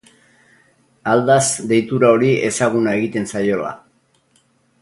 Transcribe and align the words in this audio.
Aldaz 1.11 1.43
deitura 1.73 2.11
hori 2.15 2.31
ezaguna 2.49 2.97
egiten 3.01 3.33
zaiola. 3.35 3.75